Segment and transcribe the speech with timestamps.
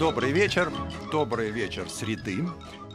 [0.00, 0.72] Добрый вечер,
[1.12, 2.48] добрый вечер среды.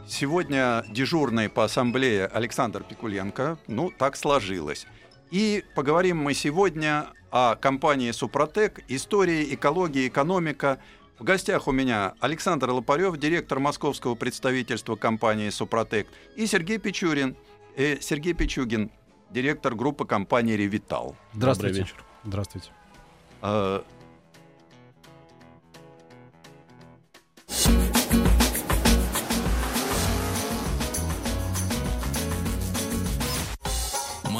[0.08, 3.58] Сегодня дежурный по ассамблее Александр Пикуленко.
[3.68, 4.88] Ну, так сложилось.
[5.30, 10.80] И поговорим мы сегодня о компании «Супротек», истории, экологии, экономика.
[11.20, 17.36] В гостях у меня Александр Лопарев, директор московского представительства компании «Супротек», и Сергей Печурин,
[17.76, 18.90] э, Сергей Печугин,
[19.30, 21.14] директор группы компании «Ревитал».
[21.34, 21.82] Здравствуйте.
[21.82, 22.04] Добрый вечер.
[22.24, 22.70] Здравствуйте.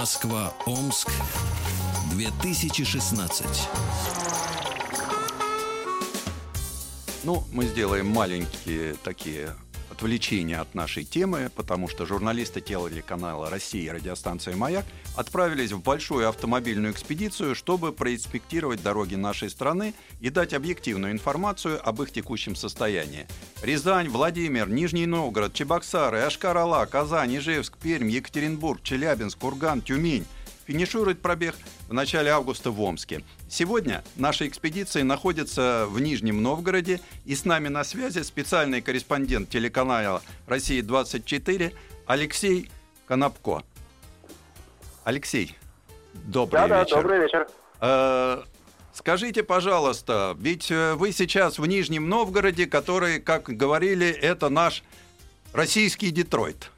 [0.07, 1.11] Э, Москва-Омск
[2.13, 3.45] 2016.
[7.25, 9.57] Ну, мы сделаем маленькие такие
[9.91, 14.85] отвлечения от нашей темы, потому что журналисты телеканала России радиостанции «Маяк»
[15.17, 22.03] отправились в большую автомобильную экспедицию, чтобы проинспектировать дороги нашей страны и дать объективную информацию об
[22.03, 23.27] их текущем состоянии.
[23.63, 30.27] Рязань, Владимир, Нижний Новгород, Чебоксары, Ашкар-Ала, Казань, Ижевск, Пермь, Екатеринбург, Челябинск, Курган, Тюмень–
[30.67, 31.55] Финиширует пробег
[31.89, 33.23] в начале августа в Омске.
[33.49, 40.23] Сегодня наша экспедиция находится в Нижнем Новгороде, и с нами на связи специальный корреспондент телеканала
[40.49, 41.73] «Россия-24»
[42.07, 42.69] Алексей
[43.07, 43.63] Конопко.
[45.05, 45.57] Алексей,
[46.15, 46.97] добрый да, вечер.
[46.97, 47.49] Да, добрый вечер.
[47.81, 48.43] Э,
[48.93, 54.83] скажите, пожалуйста, ведь э, вы сейчас в Нижнем Новгороде, который, как говорили, это наш
[55.53, 56.73] российский Детройт.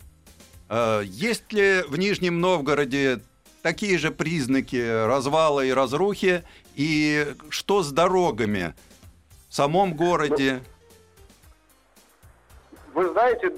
[0.69, 3.21] Э, есть ли в Нижнем Новгороде
[3.69, 6.43] такие же признаки развала и разрухи?
[6.75, 8.75] И что с дорогами
[9.51, 10.61] в самом городе?
[12.95, 13.51] Вы знаете,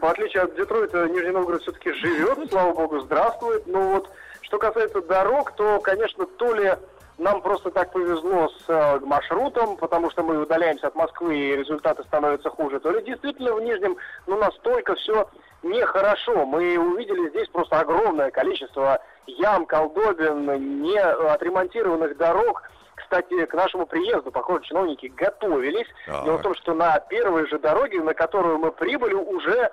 [0.00, 3.66] по отличие от Детройта, Нижний Новгород все-таки живет, слава богу, здравствует.
[3.66, 6.72] Но вот что касается дорог, то, конечно, то ли
[7.18, 12.04] нам просто так повезло с э, маршрутом, потому что мы удаляемся от Москвы и результаты
[12.04, 13.96] становятся хуже, то ли действительно в Нижнем
[14.26, 15.28] ну, настолько все
[15.62, 16.46] нехорошо.
[16.46, 22.62] Мы увидели здесь просто огромное количество ям, колдобин, не отремонтированных дорог.
[22.94, 25.86] Кстати, к нашему приезду, похоже, чиновники готовились.
[26.06, 29.70] Дело в том, что на первой же дороге, на которую мы прибыли, уже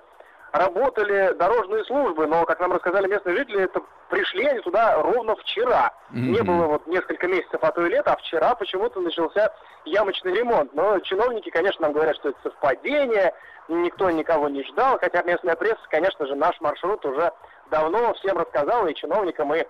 [0.58, 5.92] работали дорожные службы, но, как нам рассказали местные жители, это пришли они туда ровно вчера.
[6.12, 6.20] Mm-hmm.
[6.20, 9.52] Не было вот несколько месяцев, а то и лет, а вчера почему-то начался
[9.86, 10.74] ямочный ремонт.
[10.74, 13.34] Но чиновники, конечно, нам говорят, что это совпадение,
[13.68, 17.32] никто никого не ждал, хотя местная пресса, конечно же, наш маршрут уже
[17.72, 19.66] давно всем рассказала, и чиновникам, и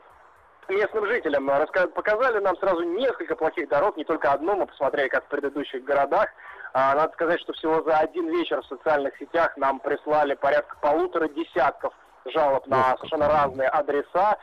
[0.70, 1.50] местным жителям.
[1.50, 1.88] Раска...
[1.88, 6.30] Показали нам сразу несколько плохих дорог, не только одну, мы посмотрели, как в предыдущих городах.
[6.78, 11.30] А, надо сказать, что всего за один вечер в социальных сетях нам прислали порядка полутора
[11.30, 11.94] десятков
[12.26, 14.38] жалоб на совершенно разные адреса.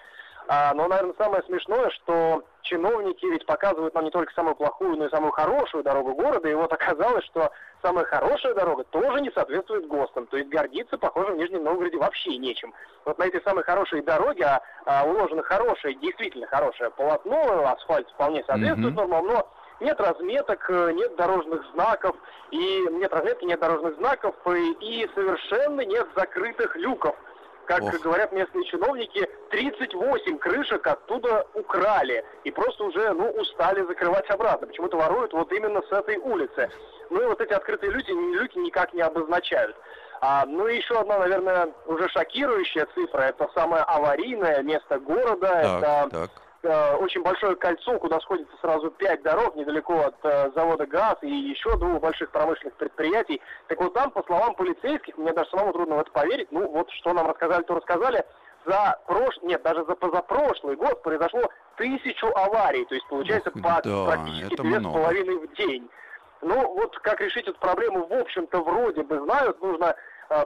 [0.48, 5.08] А, но, наверное, самое смешное, что чиновники ведь показывают нам не только самую плохую, но
[5.08, 6.48] и самую хорошую дорогу города.
[6.48, 7.50] И вот оказалось, что
[7.82, 10.26] самая хорошая дорога тоже не соответствует ГОСТам.
[10.28, 12.72] То есть гордиться, похоже, в Нижнем Новгороде вообще нечем.
[13.04, 18.42] Вот на этой самой хорошей дороге а, а, уложено хорошее, действительно хорошее полотно, асфальт вполне
[18.44, 19.06] соответствует mm-hmm.
[19.06, 19.48] нормам, но
[19.82, 22.16] нет разметок, э, нет дорожных знаков,
[22.50, 27.16] и нет разметки, нет дорожных знаков, и, и совершенно нет закрытых люков
[27.64, 28.00] как Ох.
[28.00, 32.24] говорят местные чиновники, 38 крышек оттуда украли.
[32.44, 34.66] И просто уже, ну, устали закрывать обратно.
[34.66, 36.70] Почему-то воруют вот именно с этой улицы.
[37.10, 39.76] Ну и вот эти открытые люки, люки никак не обозначают.
[40.20, 43.22] А, ну и еще одна, наверное, уже шокирующая цифра.
[43.22, 45.80] Это самое аварийное место города.
[45.80, 46.30] Так, это так
[46.62, 51.30] э, очень большое кольцо, куда сходится сразу пять дорог недалеко от э, завода ГАЗ и
[51.30, 53.40] еще двух больших промышленных предприятий.
[53.68, 56.90] Так вот там, по словам полицейских, мне даже самому трудно в это поверить, ну вот
[56.90, 58.24] что нам рассказали, то рассказали,
[58.66, 59.36] за прош...
[59.42, 61.42] нет, даже за позапрошлый год произошло
[61.76, 65.88] тысячу аварий, то есть получается Ух, по да, практически две с половиной в день.
[66.42, 69.94] Ну, вот как решить эту проблему, в общем-то, вроде бы знают, нужно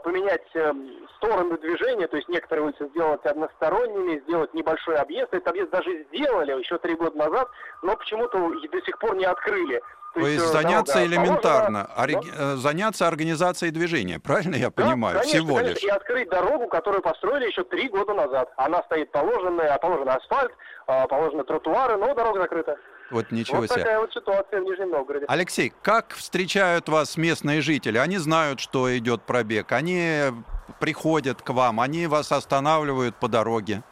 [0.02, 5.32] поменять эм, стороны движения, то есть некоторые улицы сделать односторонними, сделать небольшой объезд.
[5.32, 7.48] Этот объезд даже сделали еще три года назад,
[7.82, 9.80] но почему-то до сих пор не открыли.
[10.14, 12.16] То, То есть, есть заняться дорога элементарно, ори...
[12.38, 12.56] да?
[12.56, 15.18] заняться организацией движения, правильно я да, понимаю?
[15.18, 15.84] Конечно, Всего конечно, лишь.
[15.84, 18.50] И открыть дорогу, которую построили еще три года назад.
[18.56, 20.52] Она стоит положенная, положен асфальт,
[20.86, 22.78] положены тротуары, но дорога закрыта.
[23.10, 23.82] Вот ничего вот себе.
[23.82, 25.26] такая вот ситуация в Нижнем Новгороде.
[25.28, 27.98] Алексей, как встречают вас местные жители?
[27.98, 30.32] Они знают, что идет пробег, они
[30.80, 33.82] приходят к вам, они вас останавливают по дороге.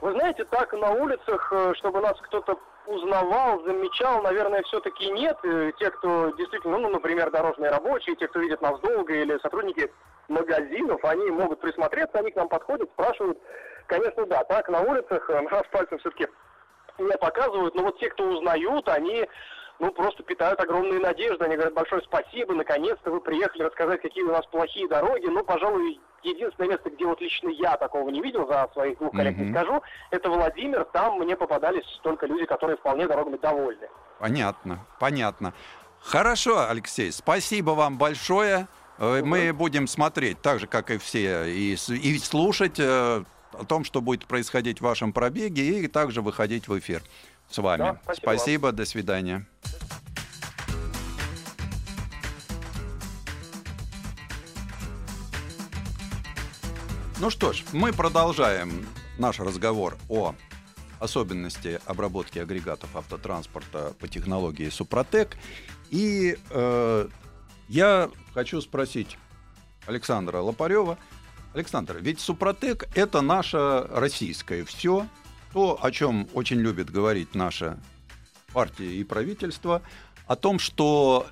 [0.00, 5.36] Вы знаете, так на улицах, э, чтобы нас кто-то узнавал, замечал, наверное, все-таки нет.
[5.44, 9.92] Э, те, кто действительно, ну, например, дорожные рабочие, те, кто видит нас долго, или сотрудники
[10.28, 13.38] магазинов, они могут присмотреться, они к нам подходят, спрашивают.
[13.86, 16.28] Конечно, да, так на улицах э, нас пальцем все-таки
[17.08, 19.26] не показывают, но вот те, кто узнают, они
[19.78, 21.44] ну, просто питают огромные надежды.
[21.44, 25.26] Они говорят, большое спасибо, наконец-то вы приехали рассказать, какие у нас плохие дороги.
[25.26, 29.36] Ну, пожалуй, единственное место, где вот лично я такого не видел, за своих двух коллег
[29.36, 29.44] mm-hmm.
[29.44, 30.84] не скажу, это Владимир.
[30.92, 33.88] Там мне попадались только люди, которые вполне дорогами довольны.
[34.18, 35.54] Понятно, понятно.
[36.02, 38.68] Хорошо, Алексей, спасибо вам большое.
[38.98, 39.24] Угу.
[39.24, 44.00] Мы будем смотреть, так же, как и все, и, и слушать э, о том, что
[44.00, 47.02] будет происходить в вашем пробеге, и также выходить в эфир
[47.48, 47.78] с вами.
[47.78, 49.46] Да, спасибо, спасибо до свидания.
[57.20, 58.86] Ну что ж, мы продолжаем
[59.18, 60.34] наш разговор о
[61.00, 65.36] особенности обработки агрегатов автотранспорта по технологии Супротек.
[65.90, 67.08] И э,
[67.68, 69.18] я хочу спросить
[69.86, 70.96] Александра Лопарева.
[71.54, 75.06] Александр, ведь Супротек это наше российское все,
[75.52, 77.78] то, о чем очень любит говорить наша
[78.52, 79.82] партия и правительство,
[80.26, 81.26] о том, что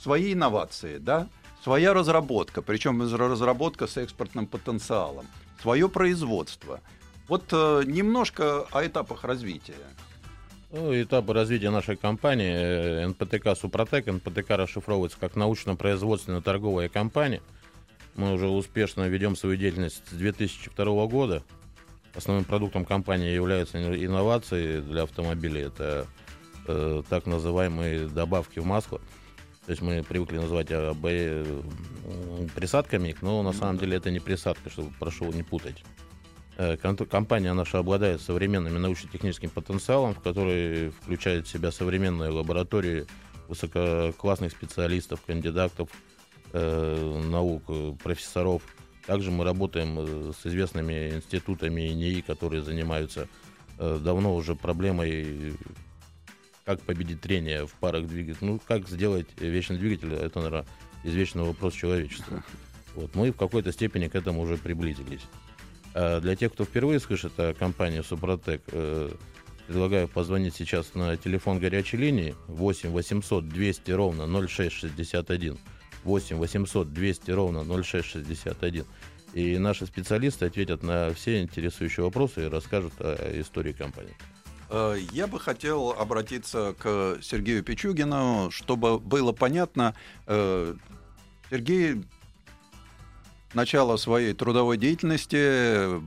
[0.00, 1.28] свои инновации, да,
[1.62, 5.26] своя разработка, причем разработка с экспортным потенциалом,
[5.60, 6.80] свое производство.
[7.26, 9.74] Вот э, немножко о этапах развития.
[10.70, 14.06] Ну, этапы развития нашей компании э, НПТК Супротек.
[14.06, 17.42] НПТК расшифровывается как научно-производственная торговая компания.
[18.18, 21.44] Мы уже успешно ведем свою деятельность с 2002 года.
[22.16, 25.62] Основным продуктом компании являются инновации для автомобилей.
[25.62, 26.04] Это
[26.66, 28.98] э, так называемые добавки в масло.
[29.66, 31.60] То есть мы привыкли называть АБ э,
[32.56, 35.84] присадками, но на самом деле это не присадка, чтобы прошу не путать.
[36.56, 43.06] Э, компания наша обладает современным научно-техническим потенциалом, в который включает в себя современные лаборатории
[43.46, 45.88] высококлассных специалистов, кандидатов
[46.52, 48.62] э, наук, э, профессоров–
[49.08, 53.26] также мы работаем э, с известными институтами НИИ, которые занимаются
[53.78, 55.54] э, давно уже проблемой,
[56.66, 58.46] как победить трение в парах двигателей.
[58.46, 60.66] Ну, как сделать вечный двигатель, это, наверное,
[61.04, 62.44] извечный вопрос человечества.
[62.94, 65.22] Вот, мы в какой-то степени к этому уже приблизились.
[65.94, 69.10] А для тех, кто впервые слышит о компании Супротек, э,
[69.68, 75.56] предлагаю позвонить сейчас на телефон горячей линии 8 800 200 ровно 0661.
[76.08, 78.84] 8 800 200 ровно 0661.
[79.34, 84.16] И наши специалисты ответят на все интересующие вопросы и расскажут о истории компании.
[84.70, 89.94] Э, я бы хотел обратиться к Сергею Пичугину, чтобы было понятно.
[90.26, 90.74] Э,
[91.50, 92.04] Сергей
[93.54, 96.00] начало своей трудовой деятельности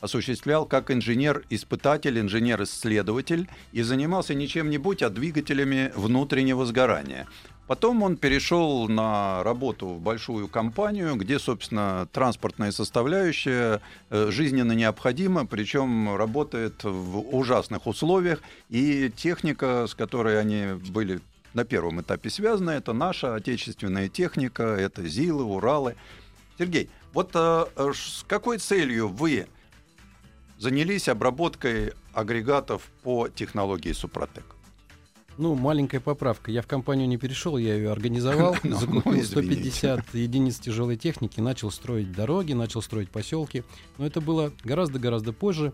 [0.00, 7.26] осуществлял как инженер-испытатель, инженер-исследователь и занимался ничем-нибудь, а двигателями внутреннего сгорания.
[7.66, 13.80] Потом он перешел на работу в большую компанию, где, собственно, транспортная составляющая
[14.10, 18.40] э, жизненно необходима, причем работает в ужасных условиях.
[18.68, 21.20] И техника, с которой они были
[21.54, 25.96] на первом этапе связаны, это наша отечественная техника, это ЗИЛы, Уралы.
[26.58, 29.48] Сергей, вот э, с какой целью вы
[30.58, 34.55] занялись обработкой агрегатов по технологии Супротек?
[35.38, 36.50] Ну, маленькая поправка.
[36.50, 41.70] Я в компанию не перешел, я ее организовал, ну, закупил 150 единиц тяжелой техники, начал
[41.70, 43.62] строить дороги, начал строить поселки.
[43.98, 45.72] Но это было гораздо-гораздо позже.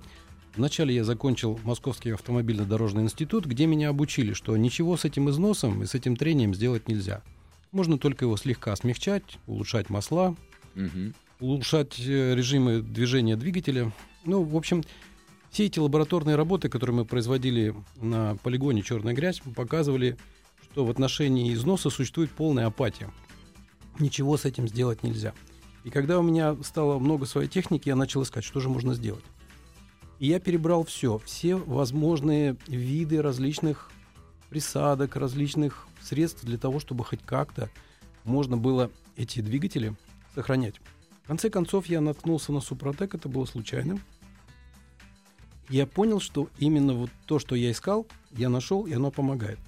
[0.56, 5.86] Вначале я закончил Московский автомобильно-дорожный институт, где меня обучили, что ничего с этим износом и
[5.86, 7.22] с этим трением сделать нельзя.
[7.70, 10.36] Можно только его слегка смягчать, улучшать масла,
[10.74, 11.14] угу.
[11.40, 13.92] улучшать э, режимы движения двигателя.
[14.26, 14.82] Ну, в общем,
[15.52, 20.16] все эти лабораторные работы, которые мы производили на полигоне «Черная грязь», показывали,
[20.62, 23.10] что в отношении износа существует полная апатия.
[23.98, 25.34] Ничего с этим сделать нельзя.
[25.84, 29.24] И когда у меня стало много своей техники, я начал искать, что же можно сделать.
[30.18, 33.90] И я перебрал все, все возможные виды различных
[34.48, 37.68] присадок, различных средств для того, чтобы хоть как-то
[38.24, 39.94] можно было эти двигатели
[40.34, 40.76] сохранять.
[41.24, 44.00] В конце концов, я наткнулся на Супротек, это было случайным.
[45.68, 49.58] Я понял, что именно вот то, что я искал, я нашел, и оно помогает.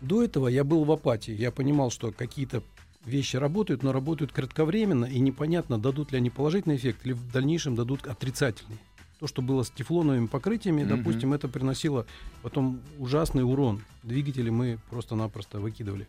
[0.00, 1.32] До этого я был в апатии.
[1.32, 2.62] Я понимал, что какие-то
[3.04, 7.74] вещи работают, но работают кратковременно, и непонятно, дадут ли они положительный эффект, или в дальнейшем
[7.74, 8.78] дадут отрицательный.
[9.20, 10.96] То, что было с тефлоновыми покрытиями, Мгм.
[10.96, 12.06] допустим, это приносило
[12.42, 13.82] потом ужасный урон.
[14.02, 16.08] Двигатели мы просто-напросто выкидывали.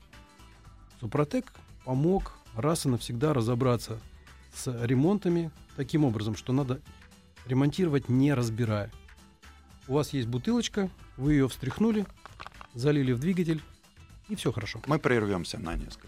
[1.00, 1.54] Супротек
[1.86, 4.00] помог раз и навсегда разобраться
[4.56, 6.80] с ремонтами таким образом, что надо
[7.46, 8.92] ремонтировать не разбирая.
[9.88, 12.06] У вас есть бутылочка, вы ее встряхнули,
[12.74, 13.62] залили в двигатель,
[14.30, 14.82] и все хорошо.
[14.88, 16.08] Мы прервемся на несколько.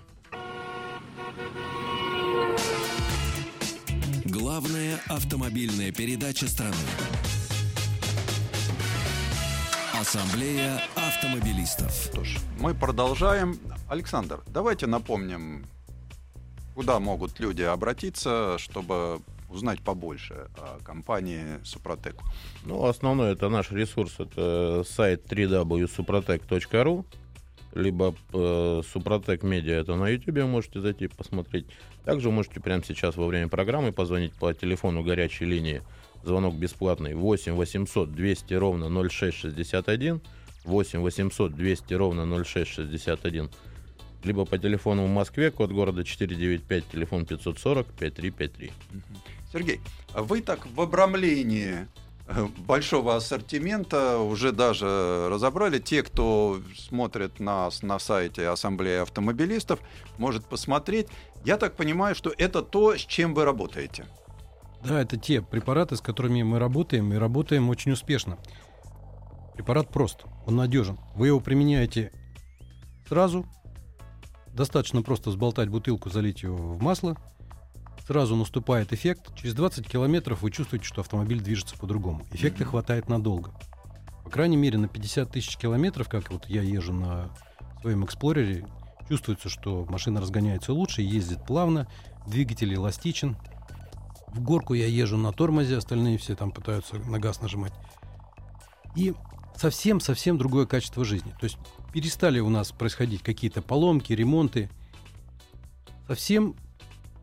[4.25, 6.75] Главная автомобильная передача страны.
[9.93, 11.91] Ассамблея автомобилистов.
[11.91, 13.59] Что ж, мы продолжаем.
[13.87, 15.65] Александр, давайте напомним,
[16.75, 22.15] куда могут люди обратиться, чтобы узнать побольше о компании Супротек.
[22.63, 27.05] Ну, основной это наш ресурс, это сайт www.suprotec.ru,
[27.75, 31.65] либо э, Супротек Медиа, это на YouTube можете зайти посмотреть.
[32.05, 35.81] Также можете прямо сейчас во время программы позвонить по телефону горячей линии.
[36.23, 40.21] Звонок бесплатный 8 800 200 ровно 0661,
[40.63, 43.49] 8 800 200 ровно 0661,
[44.23, 48.71] либо по телефону в Москве, код города 495, телефон 540 5353.
[49.55, 49.79] Сергей,
[50.13, 51.87] вы так в обрамлении
[52.27, 55.79] э, большого ассортимента уже даже разобрали.
[55.79, 59.79] Те, кто смотрит нас на сайте Ассамблеи автомобилистов,
[60.17, 61.07] может посмотреть.
[61.45, 64.05] Я так понимаю, что это то, с чем вы работаете.
[64.83, 68.37] Да, это те препараты, с которыми мы работаем, и работаем очень успешно.
[69.53, 70.99] Препарат прост, он надежен.
[71.15, 72.11] Вы его применяете
[73.07, 73.45] сразу.
[74.53, 77.15] Достаточно просто сболтать бутылку, залить ее в масло.
[78.05, 79.33] Сразу наступает эффект.
[79.35, 82.23] Через 20 километров вы чувствуете, что автомобиль движется по-другому.
[82.31, 82.71] Эффекта Мгм.
[82.71, 83.51] хватает надолго.
[84.23, 87.29] По крайней мере, на 50 тысяч километров, как вот я езжу на
[87.81, 88.67] своем эксплорере,
[89.09, 91.87] чувствуется, что машина разгоняется лучше, ездит плавно,
[92.27, 93.37] двигатель эластичен.
[94.27, 97.73] В горку я езжу на тормозе, остальные все там пытаются на газ нажимать.
[98.95, 99.13] И
[99.55, 101.31] совсем-совсем другое качество жизни.
[101.39, 101.57] То есть
[101.93, 104.69] перестали у нас происходить какие-то поломки, ремонты.
[106.07, 106.55] Совсем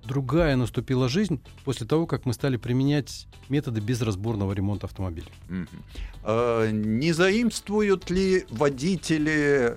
[0.05, 5.29] другая наступила жизнь после того, как мы стали применять методы безразборного ремонта автомобиля.
[5.49, 5.69] Мгм.
[6.25, 9.77] А, Не заимствуют ли водители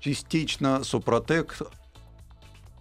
[0.00, 1.58] частично Супротек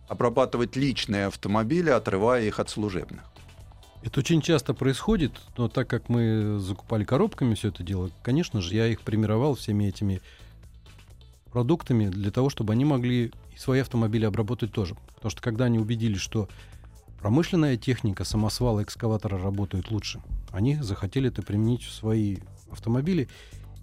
[0.08, 3.24] обрабатывать личные автомобили, отрывая их от служебных?
[4.04, 8.76] Это очень часто происходит, но так как мы закупали коробками все это дело, конечно же,
[8.76, 10.22] я их премировал всеми этими
[11.54, 14.96] продуктами для того, чтобы они могли свои автомобили обработать тоже.
[15.16, 16.50] Потому что когда они убедились, что
[17.24, 22.40] промышленная техника, самосвалы, экскаваторы работают лучше, они захотели это применить в свои
[22.70, 23.30] автомобили.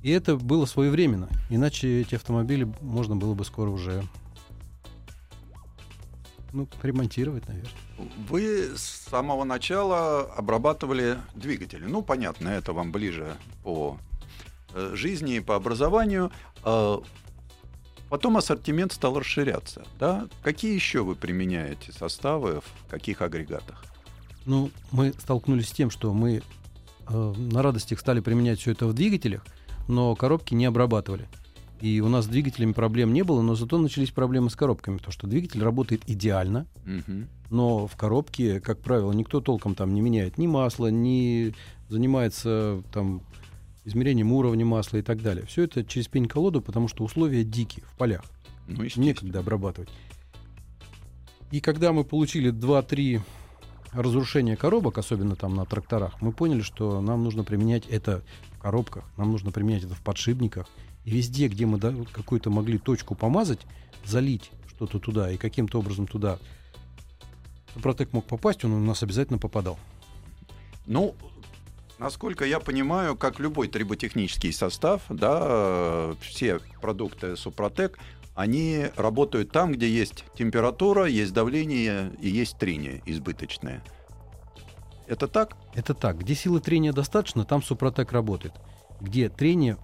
[0.03, 1.31] И это было своевременно.
[1.49, 4.05] Иначе эти автомобили можно было бы скоро уже
[6.53, 7.73] ну, ремонтировать, наверное.
[8.29, 11.87] Вы с самого начала обрабатывали двигатели.
[11.87, 13.97] Ну, понятно, это вам ближе по
[14.75, 16.31] э, жизни по образованию.
[18.11, 19.85] Потом ассортимент стал расширяться.
[19.99, 20.29] Да?
[20.43, 23.85] Какие еще вы применяете составы, в каких агрегатах?
[24.47, 26.43] Ну, мы столкнулись с тем, что мы
[27.09, 29.45] э, на радостях стали применять все это в двигателях,
[29.87, 31.29] но коробки не обрабатывали.
[31.81, 35.13] И у нас с двигателями проблем не было, но зато начались проблемы с коробками, потому
[35.13, 37.29] что двигатель работает идеально, Мгм.
[37.49, 41.55] но в коробке, как правило, никто толком там не меняет ни масло, ни
[41.89, 43.23] занимается там
[43.91, 45.45] измерением уровня масла и так далее.
[45.47, 48.25] Все это через пень-колоду, потому что условия дикие в полях.
[48.67, 48.85] Ну.
[48.97, 49.91] Некогда обрабатывать.
[51.51, 53.21] И когда мы получили 2-3
[53.93, 59.05] разрушения коробок, особенно там на тракторах, мы поняли, что нам нужно применять это в коробках,
[59.17, 60.69] нам нужно применять это в подшипниках.
[61.05, 63.61] И везде, где мы да, какую-то могли точку помазать,
[64.05, 66.39] залить что-то туда и каким-то образом туда
[67.75, 69.79] Супротек мог попасть, он у нас обязательно попадал.
[70.87, 71.15] Ну,
[72.01, 77.99] насколько я понимаю, как любой триботехнический состав, да, э, все продукты Супротек,
[78.35, 83.83] они работают там, где есть температура, есть давление и есть трение избыточное.
[85.07, 85.57] Это так?
[85.75, 86.19] Это так.
[86.19, 88.55] Где силы трения достаточно, там Супротек работает.
[89.01, 89.77] Где трение,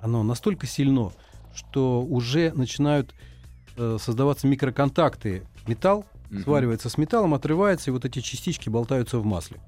[0.00, 1.10] оно настолько сильно,
[1.54, 3.14] что уже начинают
[3.76, 5.42] э, создаваться микроконтакты.
[5.66, 6.42] Металл Мгм.
[6.42, 9.60] сваривается с металлом, отрывается, и вот эти частички болтаются в масле.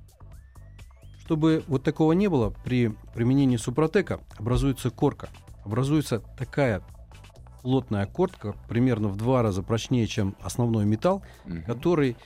[1.27, 5.29] Чтобы вот такого не было, при применении Супротека образуется корка.
[5.65, 6.83] Образуется такая
[7.63, 11.65] плотная корка, примерно в два раза прочнее, чем основной металл, Мгм.
[11.65, 12.17] который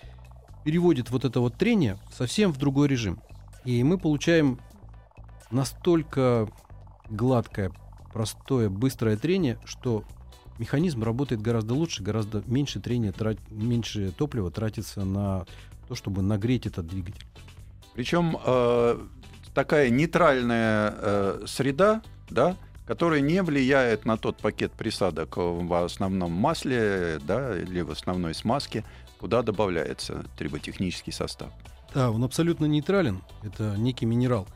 [0.67, 3.23] переводит вот это вот трение совсем в другой режим.
[3.65, 4.61] И мы получаем
[5.51, 6.47] настолько
[7.09, 7.73] гладкое,
[8.13, 10.05] простое, быстрое трение, что
[10.59, 13.39] механизм работает гораздо лучше, гораздо меньше трения, трат...
[13.51, 15.47] меньше топлива тратится на
[15.89, 17.25] то, чтобы нагреть этот двигатель.
[18.01, 18.99] Причем э,
[19.53, 27.21] такая нейтральная э, среда, да, которая не влияет на тот пакет присадок в основном масле,
[27.27, 28.87] да, или в основной смазке,
[29.19, 31.53] куда добавляется триботехнический состав.
[31.93, 33.21] Да, он абсолютно нейтрален.
[33.43, 34.49] Это некий минерал.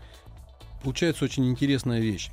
[0.82, 2.30] Получается очень интересная вещь.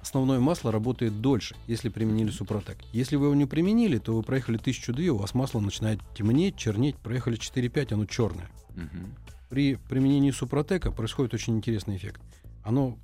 [0.00, 2.78] Основное масло работает дольше, если применили Супротек.
[2.92, 6.56] Если вы его не применили, то вы проехали тысячу две, у вас масло начинает темнеть,
[6.56, 8.48] чернеть, проехали 4-5, оно черное.
[8.76, 9.16] Мгм.
[9.52, 12.22] При применении Супротека происходит очень интересный эффект.
[12.62, 12.96] Оно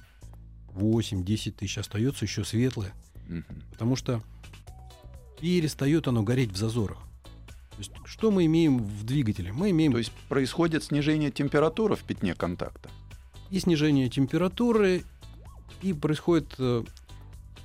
[0.75, 2.95] 8-10 тысяч остается еще светлое,
[3.29, 3.45] Мгм.
[3.71, 4.23] потому что
[5.43, 6.97] перестает оно гореть в зазорах.
[7.73, 9.53] То есть, что мы имеем в двигателе?
[9.53, 12.89] Мы имеем То есть происходит снижение температуры в пятне контакта.
[13.51, 15.03] и снижение температуры,
[15.83, 16.83] и происходит э,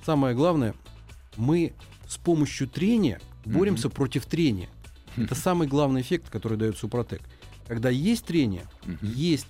[0.04, 0.74] самое главное,
[1.38, 1.72] мы
[2.06, 4.68] с помощью трения боремся против трения.
[5.16, 7.22] Это самый главный эффект, который дает Супротек.
[7.66, 8.98] Когда есть трение, Мгм.
[9.02, 9.46] есть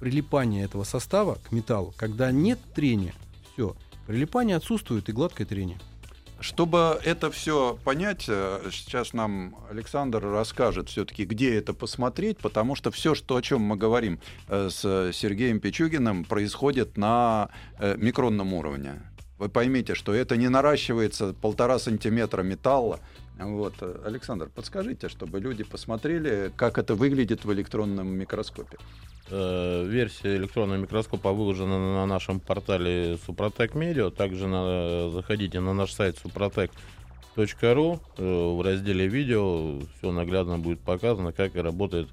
[0.00, 1.92] прилипание этого состава к металлу.
[1.96, 3.14] Когда нет трения,
[3.52, 5.78] все, прилипание отсутствует и гладкое трение.
[6.40, 12.92] Чтобы это все понять, э, сейчас нам Александр расскажет все-таки, где это посмотреть, потому что
[12.92, 17.48] все, что, о чем мы говорим э, с Сергеем Пичугиным, происходит на
[17.80, 19.02] э, микронном уровне.
[19.38, 23.00] Вы поймите, что это не наращивается полтора сантиметра металла.
[23.38, 23.74] Вот.
[23.80, 28.76] э, Александр, подскажите, чтобы люди посмотрели, как это выглядит в электронном микроскопе.
[29.30, 34.10] Э, Версия электронного микроскопа выложена на нашем портале Супротек Медиа.
[34.10, 38.00] Также на- заходите на наш сайт suprotec.ru.
[38.16, 42.08] Э, В разделе видео все наглядно будет показано, как работает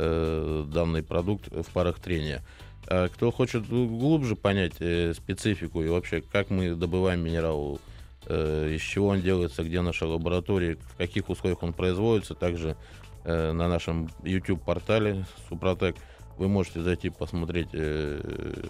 [0.00, 2.44] данный продукт в парах трения.
[2.86, 7.78] А Кто хочет глубже понять специфику и вообще, как мы добываем минерал, э,
[8.26, 12.76] из чего он делается, где наша лаборатория, в каких условиях он производится, также
[13.24, 15.96] э, на нашем YouTube-портале Супротек
[16.36, 17.68] вы можете зайти посмотреть.
[17.72, 18.64] э,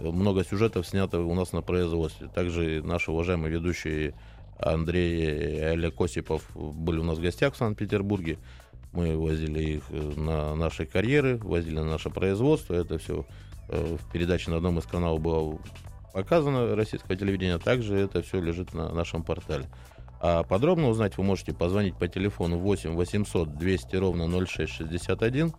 [0.00, 2.28] много сюжетов снято у нас на производстве.
[2.28, 4.14] Также наши уважаемые ведущие
[4.58, 8.38] Андрей и Олег Осипов были у нас в гостях в Санкт-Петербурге.
[8.92, 12.74] Мы возили их э, на наши карьеры, возили на наше производство.
[12.74, 13.26] Это все
[13.68, 15.56] в передаче на одном из каналов было
[16.12, 17.58] показано российского телевидения.
[17.58, 19.66] Также это все лежит на нашем портале.
[20.20, 25.52] А подробно узнать вы можете позвонить по телефону 8 800 200 ровно 0661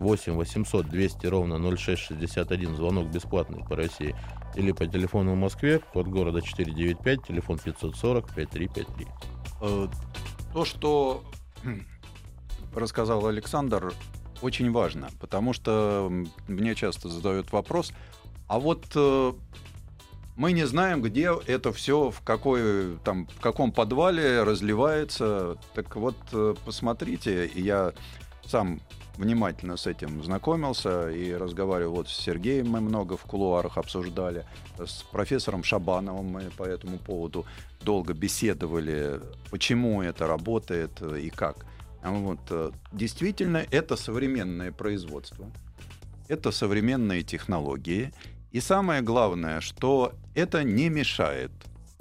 [0.00, 4.16] 8 800 200 ровно 0661, звонок бесплатный по России,
[4.56, 9.06] или по телефону в Москве, код города 495, телефон 540 5353.
[9.60, 9.88] Э,
[10.52, 11.22] То, что
[12.74, 13.92] рассказал Александр,
[14.42, 16.10] очень важно, потому что
[16.48, 17.92] мне часто задают вопрос,
[18.48, 19.32] а вот э,
[20.40, 25.58] мы не знаем, где это все, в, какой, там, в каком подвале разливается.
[25.74, 27.92] Так вот, э, посмотрите, я
[28.46, 28.80] сам
[29.18, 34.46] внимательно с этим знакомился и разговаривал вот с Сергеем, мы много в кулуарах обсуждали,
[34.78, 37.44] с профессором Шабановым мы по этому поводу
[37.82, 41.66] долго беседовали, почему это работает э, и как.
[42.02, 42.40] А Вот.
[42.48, 45.44] э, Действительно, это современное производство,
[46.28, 48.10] это современные технологии.
[48.52, 51.52] И самое главное, что это не мешает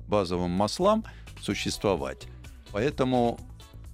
[0.07, 1.05] базовым маслам
[1.41, 2.27] существовать.
[2.71, 3.39] Поэтому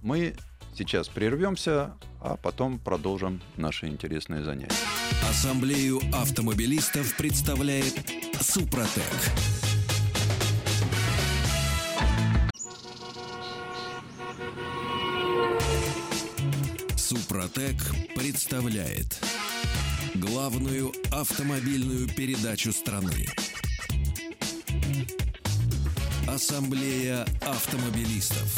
[0.02, 0.36] мы
[0.74, 4.76] сейчас прервемся, а потом продолжим наши интересные занятия.
[5.30, 7.94] Ассамблею автомобилистов представляет
[8.39, 9.04] Супротек.
[16.96, 17.76] Супротек
[18.15, 19.22] представляет
[20.15, 23.25] главную автомобильную передачу страны.
[26.28, 28.56] Ассамблея автомобилистов.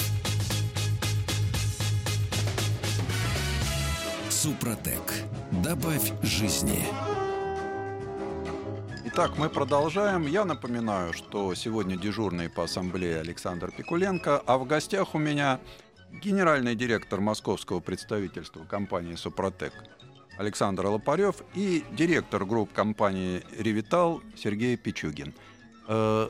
[4.29, 5.01] Супротек.
[5.63, 6.83] Добавь жизни.
[9.05, 10.27] Итак, мы продолжаем.
[10.27, 15.59] Я напоминаю, что сегодня дежурный по ассамблее Александр Пикуленко, а в гостях у меня
[16.11, 19.73] генеральный директор московского представительства компании «Супротек»
[20.37, 25.33] Александр Лопарев и директор групп компании «Ревитал» Сергей Пичугин.
[25.87, 26.29] Э,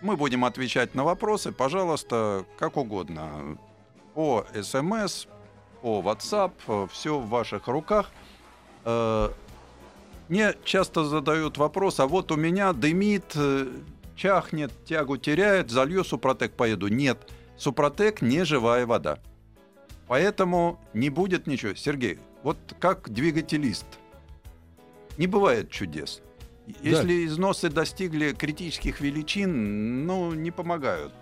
[0.00, 3.58] Мы будем отвечать на вопросы, пожалуйста, как угодно.
[4.14, 5.26] По СМС,
[5.82, 8.10] по WhatsApp, все в ваших руках.
[8.84, 9.30] Э,
[10.28, 13.66] мне часто задают вопрос, а вот у меня дымит, э,
[14.14, 16.88] чахнет, тягу теряет, залью Супротек, поеду.
[16.88, 17.18] Нет,
[17.56, 19.18] Супротек не живая вода.
[20.06, 21.74] Поэтому не будет ничего.
[21.74, 23.86] Сергей, вот как двигателист,
[25.16, 26.22] не бывает чудес.
[26.82, 31.12] Если износы достигли критических величин, ну, не помогают.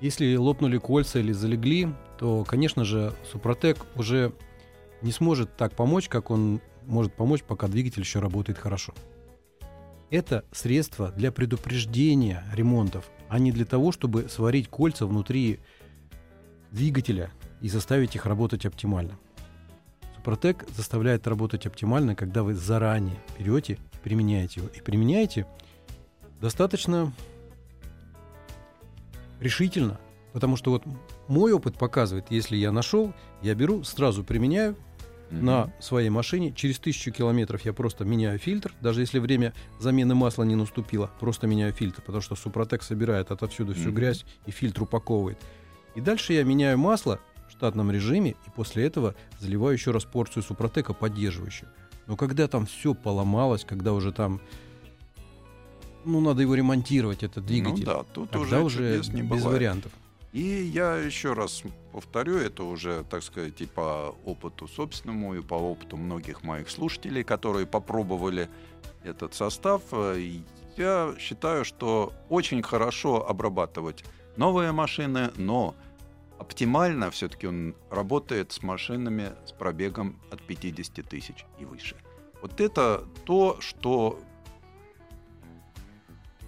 [0.00, 4.32] Если лопнули кольца или залегли, то, конечно же, Супротек уже
[5.00, 8.94] не сможет так помочь, как он может помочь, пока двигатель еще работает хорошо.
[10.10, 15.60] Это средство для предупреждения ремонтов, а не для того, чтобы сварить кольца внутри
[16.70, 19.18] двигателя и заставить их работать оптимально.
[20.22, 24.70] Супротек заставляет работать оптимально, когда вы заранее берете, применяете его.
[24.72, 25.48] И применяете
[26.40, 27.12] достаточно
[29.40, 29.98] решительно,
[30.32, 30.84] потому что вот
[31.26, 34.76] мой опыт показывает, если я нашел, я беру, сразу применяю
[35.32, 36.52] на своей машине.
[36.52, 41.48] Через тысячу километров я просто меняю фильтр, даже если время замены масла не наступило, просто
[41.48, 43.92] меняю фильтр, потому что Супротек собирает отовсюду всю mm-hmm.
[43.92, 45.38] грязь и фильтр упаковывает.
[45.96, 47.18] И дальше я меняю масло
[47.62, 51.68] штатном режиме, и после этого заливаю еще раз порцию супротека поддерживающую.
[52.08, 54.40] Но когда там все поломалось, когда уже там
[56.04, 57.84] ну, надо его ремонтировать, этот двигатель.
[57.84, 59.92] Ну да, тут Тогда уже, уже не без вариантов.
[60.32, 65.54] И я еще раз повторю, это уже, так сказать, и по опыту собственному, и по
[65.54, 68.48] опыту многих моих слушателей, которые попробовали
[69.04, 69.82] этот состав.
[70.76, 74.04] Я считаю, что очень хорошо обрабатывать
[74.36, 75.76] новые машины, но
[76.42, 81.96] оптимально все-таки он работает с машинами с пробегом от 50 тысяч и выше.
[82.42, 84.18] Вот это то, что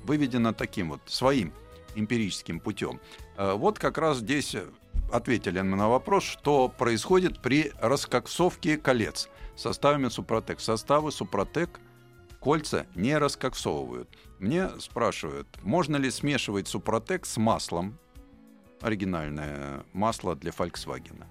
[0.02, 1.52] выведено таким вот своим
[1.94, 3.00] эмпирическим путем.
[3.36, 4.56] Э, вот как раз здесь
[5.12, 10.58] ответили на вопрос, что происходит при раскоксовке колец составами Супротек.
[10.58, 11.78] Составы Супротек
[12.40, 14.08] кольца не раскоксовывают.
[14.40, 17.96] Мне спрашивают, можно ли смешивать Супротек с маслом,
[18.84, 21.24] оригинальное масло для Volkswagen.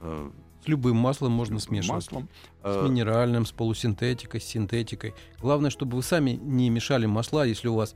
[0.00, 0.30] Э,
[0.64, 2.10] с любым маслом можно смешивать.
[2.10, 2.28] Маслом.
[2.62, 5.14] С э, минеральным, с полусинтетикой, с синтетикой.
[5.40, 7.44] Главное, чтобы вы сами не мешали масла.
[7.44, 7.94] Если у вас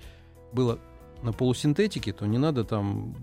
[0.52, 0.78] было
[1.22, 3.16] на полусинтетике, то не надо там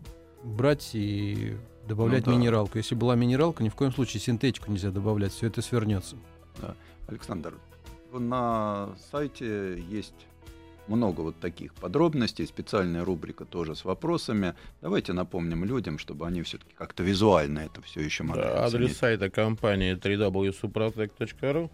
[0.43, 1.55] брать и
[1.87, 2.37] добавлять ну, да.
[2.37, 2.77] минералку.
[2.79, 6.17] Если была минералка, ни в коем случае синтетику нельзя добавлять, все это свернется.
[6.59, 6.75] Да.
[7.07, 7.53] Александр,
[8.11, 10.27] на сайте есть
[10.87, 14.55] много вот таких подробностей, специальная рубрика тоже с вопросами.
[14.81, 19.29] Давайте напомним людям, чтобы они все-таки как-то визуально это все еще могли да, Адрес сайта
[19.29, 21.69] компании www.suprotec.ru.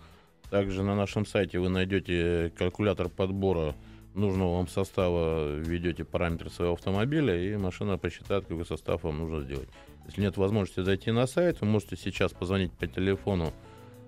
[0.50, 3.76] Также на нашем сайте вы найдете калькулятор подбора
[4.14, 9.70] нужного вам состава, введете параметры своего автомобиля, и машина посчитает, какой состав вам нужно сделать.
[10.06, 13.54] Если нет возможности зайти на сайт, вы можете сейчас позвонить по телефону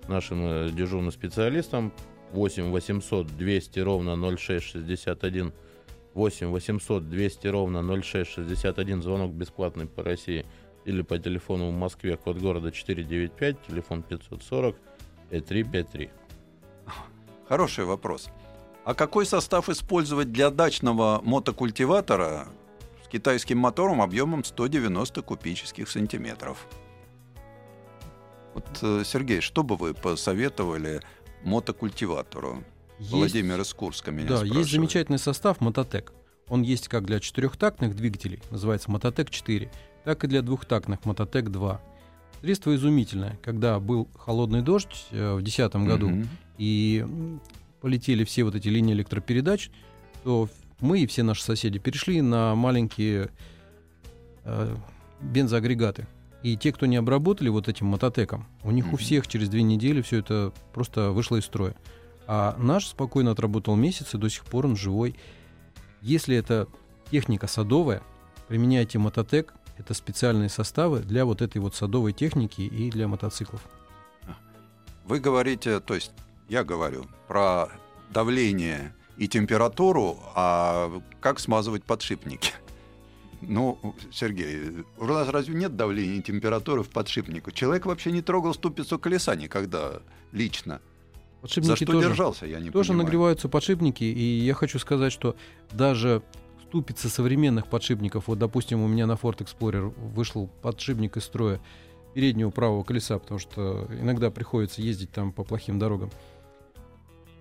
[0.08, 1.92] нашим э, дежурным специалистам
[2.32, 5.54] 8 800 200 ровно 0661
[6.14, 10.46] 8 800 200 ровно 0661 звонок бесплатный по России
[10.86, 12.18] или по телефону в Москве.
[12.18, 14.76] Код города 495 телефон 540
[15.30, 16.10] 5353
[17.48, 18.30] Хороший вопрос.
[18.86, 22.48] А какой состав использовать для дачного мотокультиватора
[23.04, 26.68] с китайским мотором объемом 190 кубических сантиметров?
[28.54, 31.02] Вот, э, Сергей, что бы вы посоветовали
[31.46, 32.64] мотокультиватору.
[33.00, 34.60] Есть, Владимир из Курска меня Да, спрашивает.
[34.60, 36.14] есть замечательный состав Мототек.
[36.48, 39.72] Он есть как для четырехтактных двигателей, называется Мототек 4,
[40.04, 41.82] так и для двухтактных Мототек 2.
[42.42, 43.40] Средство изумительное.
[43.42, 46.26] Когда был холодный дождь э, в 2010 году угу.
[46.58, 47.06] и
[47.82, 49.72] полетели все вот эти линии электропередач,
[50.24, 53.30] то мы и все наши соседи перешли на маленькие
[54.44, 54.76] э,
[55.22, 56.08] бензоагрегаты.
[56.46, 58.94] И те, кто не обработали вот этим мототеком, у них mm-hmm.
[58.94, 61.74] у всех через две недели все это просто вышло из строя.
[62.28, 65.16] А наш спокойно отработал месяц, и до сих пор он живой.
[66.04, 66.68] Если это
[67.10, 68.04] техника садовая,
[68.48, 69.56] применяйте мототек.
[69.80, 73.68] Это специальные составы для вот этой вот садовой техники и для мотоциклов.
[75.06, 76.12] Вы говорите, то есть
[76.48, 77.70] я говорю про
[78.12, 82.52] давление и температуру, а как смазывать подшипники?
[83.48, 87.52] Ну, Сергей, у нас разве нет давления и температуры в подшипнику?
[87.52, 90.82] Человек вообще не трогал ступицу колеса никогда лично.
[91.42, 93.06] Подшипники За что тоже, держался, я не Тоже понимаю.
[93.06, 95.36] нагреваются подшипники, и я хочу сказать, что
[95.72, 96.24] даже
[96.64, 101.62] ступицы современных подшипников, вот, допустим, у меня на Ford Explorer вышел подшипник из строя
[102.16, 106.10] переднего правого колеса, потому что иногда приходится ездить там по плохим дорогам.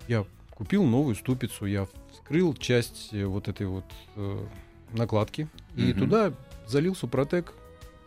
[0.07, 3.85] Я купил новую ступицу, я вскрыл часть э, вот этой вот
[4.17, 4.47] э,
[4.95, 5.49] накладки.
[5.77, 6.01] И угу.
[6.01, 6.33] туда
[6.67, 7.53] залил супротек,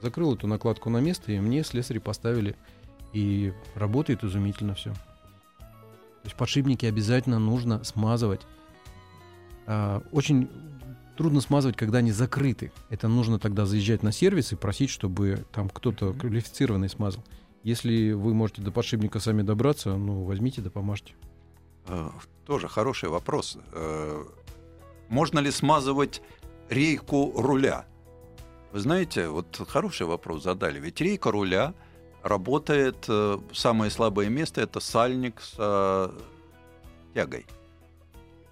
[0.01, 2.55] закрыл эту накладку на место, и мне слесари поставили.
[3.13, 4.93] И работает изумительно все.
[4.93, 8.41] То есть подшипники обязательно нужно смазывать.
[9.65, 10.49] А, очень
[11.15, 12.71] трудно смазывать, когда они закрыты.
[12.89, 17.23] Это нужно тогда заезжать на сервис и просить, чтобы там кто-то квалифицированный смазал.
[17.63, 21.13] Если вы можете до подшипника сами добраться, ну, возьмите да помажьте.
[21.87, 22.11] А,
[22.45, 23.57] тоже хороший вопрос.
[23.73, 24.23] Э,
[25.09, 26.21] можно ли смазывать
[26.69, 27.85] рейку руля?
[28.71, 30.79] Вы знаете, вот хороший вопрос задали.
[30.79, 31.73] Ведь рейка руля
[32.23, 36.09] работает, э, самое слабое место это сальник с э,
[37.13, 37.45] тягой.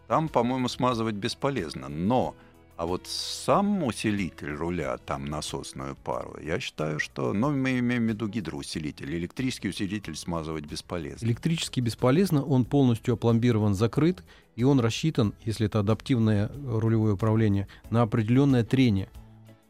[0.08, 1.90] Там, по-моему, смазывать бесполезно.
[1.90, 2.36] Но
[2.78, 8.10] а вот сам усилитель руля, там насосную пару, я считаю, что, ну, мы имеем в
[8.10, 11.26] виду гидроусилитель, электрический усилитель смазывать бесполезно.
[11.26, 14.24] Электрически бесполезно, он полностью опломбирован, закрыт,
[14.56, 19.10] и он рассчитан, если это адаптивное рулевое управление, на определенное трение.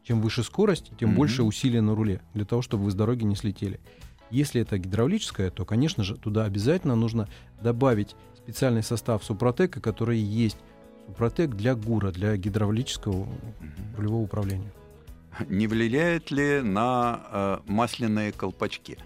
[0.02, 1.14] Чем выше скорость, тем mm-hmm.
[1.14, 3.80] больше усилия на руле, для того, чтобы вы с дороги не слетели.
[4.30, 7.28] Если это гидравлическое, то, конечно же, туда обязательно нужно
[7.62, 10.58] добавить специальный состав Супротека, который есть
[11.06, 13.26] Супротек для ГУРа, для гидравлического
[13.96, 14.72] рулевого управления.
[15.48, 18.98] Не влияет ли на э, масляные колпачки?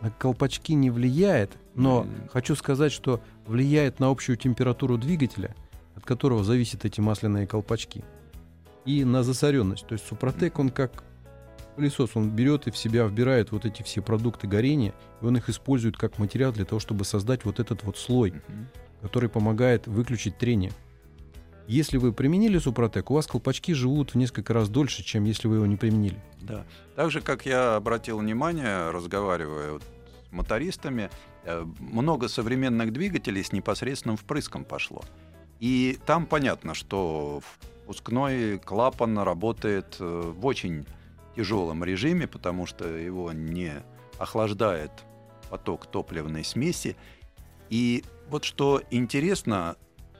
[0.00, 2.28] На колпачки не влияет, но mm.
[2.30, 5.54] хочу сказать, что влияет на общую температуру двигателя,
[5.94, 8.04] от которого зависят эти масляные колпачки,
[8.84, 9.86] и на засоренность.
[9.86, 11.04] То есть Супротек, он как
[11.76, 15.48] пылесос, он берет и в себя вбирает вот эти все продукты горения, и он их
[15.48, 18.34] использует как материал для того, чтобы создать вот этот вот слой,
[19.00, 20.72] который помогает выключить трение.
[21.66, 25.56] Если вы применили Супротек, у вас колпачки живут в несколько раз дольше, чем если вы
[25.56, 26.16] его не применили.
[26.40, 26.64] Да.
[26.96, 29.82] Так же, как я обратил внимание, разговаривая вот
[30.28, 31.10] с мотористами,
[31.44, 35.04] э, много современных двигателей с непосредственным впрыском пошло.
[35.60, 37.40] И там понятно, что
[37.84, 40.86] впускной клапан работает э, в очень
[41.40, 43.72] тяжелом режиме, потому что его не
[44.18, 44.90] охлаждает
[45.48, 46.96] поток топливной смеси.
[47.70, 49.76] И вот что интересно,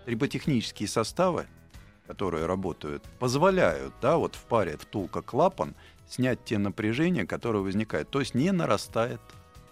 [0.07, 1.47] триботехнические составы,
[2.07, 5.75] которые работают, позволяют, да, вот в паре втулка-клапан
[6.09, 8.09] снять те напряжения, которые возникают.
[8.09, 9.21] То есть не нарастает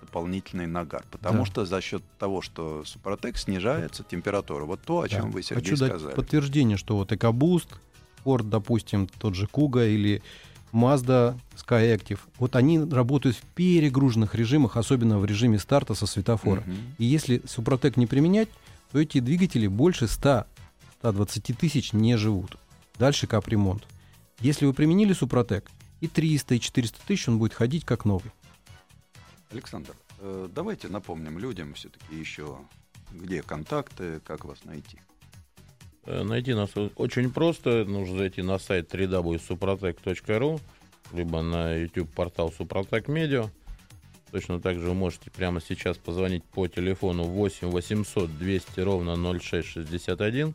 [0.03, 1.45] дополнительный нагар, потому да.
[1.47, 4.67] что за счет того, что Супротек снижается температура.
[4.67, 5.29] Вот то, о чем да.
[5.29, 6.09] вы, Сергей, Хочу сказали.
[6.09, 7.69] дать подтверждение, что вот EcoBoost,
[8.23, 10.23] Ford, допустим, тот же Куга или
[10.73, 16.61] Mazda Skyactiv, вот они работают в перегруженных режимах, особенно в режиме старта со светофора.
[16.61, 16.77] Uh-huh.
[16.99, 18.49] И если Супротек не применять,
[18.93, 22.57] то эти двигатели больше 100-120 тысяч не живут.
[22.99, 23.87] Дальше капремонт.
[24.41, 28.31] Если вы применили Супротек, и 300, и 400 тысяч он будет ходить как новый.
[29.51, 32.59] Александр, э, давайте напомним людям все-таки еще,
[33.11, 35.01] где контакты, как вас найти.
[36.09, 37.85] Э, найти нас очень просто.
[37.85, 40.59] Нужно зайти на сайт www.suprotec.ru
[41.13, 43.51] либо на YouTube портал Супротек Медиа.
[44.31, 50.55] Точно так же вы можете прямо сейчас позвонить по телефону 8 800 200 ровно 0661.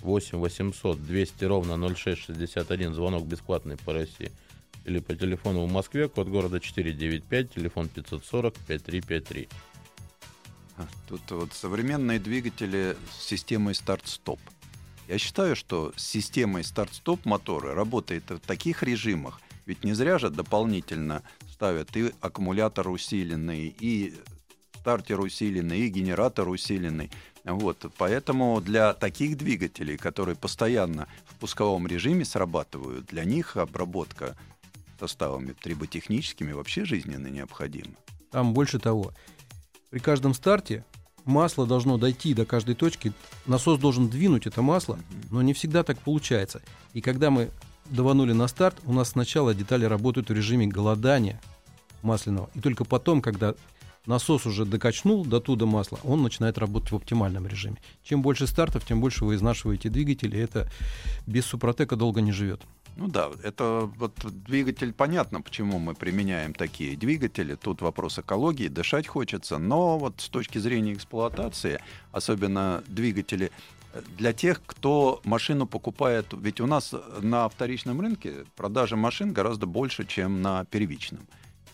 [0.00, 2.92] 8 800 200 ровно 0661.
[2.92, 4.30] Звонок бесплатный по России.
[4.84, 9.48] Или по телефону в Москве, код города 495, телефон 540 5353.
[11.08, 14.40] Тут вот современные двигатели с системой старт-стоп.
[15.10, 20.30] Я считаю, что с системой старт-стоп мотора работает в таких режимах, ведь не зря же
[20.30, 24.14] дополнительно ставят и аккумулятор усиленный, и
[24.76, 27.10] стартер усиленный, и генератор усиленный.
[27.42, 34.36] Вот, поэтому для таких двигателей, которые постоянно в пусковом режиме срабатывают, для них обработка
[35.00, 37.96] составами триботехническими вообще жизненно необходима.
[38.30, 39.12] Там больше того,
[39.90, 40.84] при каждом старте
[41.24, 43.12] масло должно дойти до каждой точки,
[43.46, 44.98] насос должен двинуть это масло,
[45.30, 46.62] но не всегда так получается.
[46.92, 47.50] И когда мы
[47.86, 51.40] даванули на старт, у нас сначала детали работают в режиме голодания
[52.02, 53.54] масляного, и только потом, когда
[54.06, 57.76] насос уже докачнул до туда масла, он начинает работать в оптимальном режиме.
[58.02, 60.70] Чем больше стартов, тем больше вы изнашиваете двигатель, и это
[61.26, 62.62] без супротека долго не живет.
[63.00, 64.12] Ну да, это вот
[64.44, 67.54] двигатель, понятно, почему мы применяем такие двигатели.
[67.54, 69.56] Тут вопрос экологии, дышать хочется.
[69.56, 71.80] Но вот с точки зрения эксплуатации,
[72.12, 73.52] особенно двигатели
[74.18, 80.04] для тех, кто машину покупает, ведь у нас на вторичном рынке продажи машин гораздо больше,
[80.04, 81.26] чем на первичном.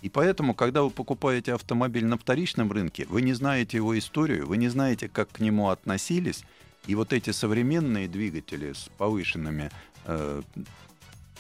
[0.03, 4.59] И поэтому, когда вы покупаете автомобиль на вторичном рынке, вы не знаете его историю, вы
[4.59, 6.45] не знаете, как к нему относились.
[6.87, 9.73] И вот эти современные двигатели с повышенными
[10.05, 10.43] э,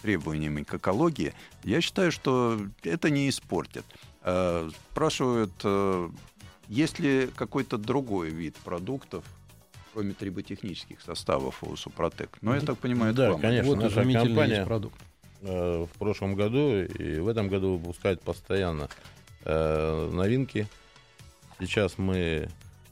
[0.03, 3.85] требованиями к экологии, я считаю, что это не испортит.
[4.23, 6.11] Э, спрашивают, э,
[6.69, 9.25] есть ли какой-то другой вид продуктов,
[9.93, 12.37] кроме триботехнических составов у Супротек?
[12.43, 13.41] Но ну, я так понимаю, да, вам.
[13.41, 15.01] конечно, вот наша компания продукт.
[15.43, 18.89] Э, в прошлом году и в этом году выпускает постоянно
[19.45, 20.67] новинки.
[21.61, 22.49] Сейчас мы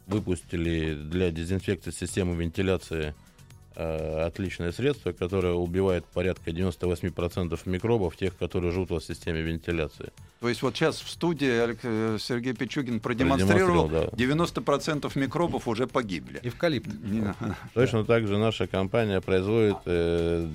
[0.06, 3.12] выпустили для дезинфекции системы вентиляции
[3.76, 10.12] отличное средство, которое убивает порядка 98% микробов, тех, которые живут в системе вентиляции.
[10.40, 14.04] То есть вот сейчас в студии э, Сергей Пичугин продемонстрировал, да.
[14.04, 16.40] 90% микробов уже погибли.
[16.42, 16.88] Эвкалипт.
[17.74, 20.48] Точно так же наша компания производит э,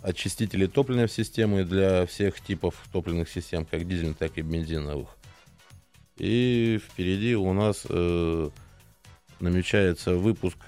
[0.00, 5.08] очистители топливной системы для всех типов топливных систем, как дизельных, так и бензиновых.
[6.16, 8.50] И впереди у нас э,
[9.40, 10.58] намечается выпуск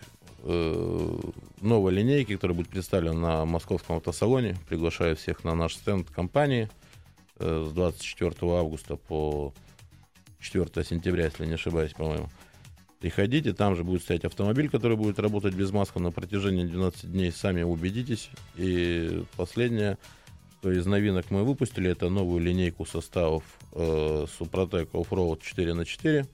[0.44, 1.18] э,
[1.60, 4.56] новой линейки, которая будет представлена на московском автосалоне.
[4.68, 6.68] Приглашаю всех на наш стенд компании
[7.38, 9.52] э, с 24 августа по
[10.40, 12.28] 4 сентября, если не ошибаюсь, по-моему.
[13.00, 17.32] Приходите, там же будет стоять автомобиль, который будет работать без маска на протяжении 12 дней.
[17.32, 18.30] Сами убедитесь.
[18.56, 19.98] И последнее,
[20.60, 26.26] что из новинок мы выпустили, это новую линейку составов э, Супротек Offroad 4 на 4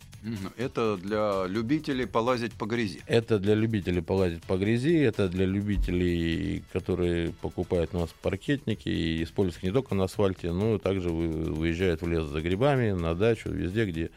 [0.56, 3.02] это для любителей полазить по грязи.
[3.06, 9.22] Это для любителей полазить по грязи, это для любителей, которые покупают у нас паркетники и
[9.22, 13.86] используют не только на асфальте, но также выезжают в лес за грибами, на дачу, везде,
[13.86, 14.10] где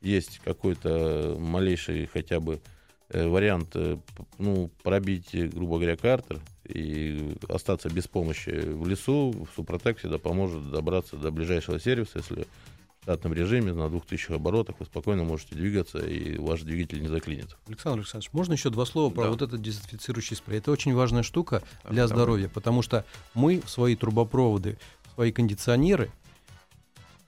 [0.00, 2.60] есть какой-то малейший хотя бы
[3.08, 3.98] э, вариант э,
[4.38, 10.70] ну, пробить, грубо говоря, картер и остаться без помощи в лесу, в Супротек всегда поможет
[10.70, 12.46] добраться до ближайшего сервиса, если
[13.08, 17.56] штатном режиме на 2000 оборотах вы спокойно можете двигаться, и ваш двигатель не заклинит.
[17.66, 19.30] Александр Александрович, можно еще два слова про да.
[19.30, 20.58] вот этот дезинфицирующий спрей?
[20.58, 25.32] Это очень важная штука для а, здоровья, потому что мы в свои трубопроводы, в свои
[25.32, 26.10] кондиционеры,